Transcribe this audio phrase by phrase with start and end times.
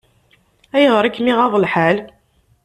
[0.75, 1.97] Ayɣer i kem-iɣaḍ lḥal?